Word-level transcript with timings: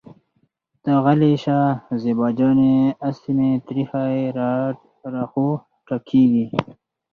ته 0.83 0.91
غلې 1.03 1.33
شه 1.43 1.59
زېبا 2.01 2.27
جانې 2.37 2.75
اسې 3.07 3.31
مې 3.37 3.49
تريخی 3.67 4.17
راخوټکېږي. 5.13 6.45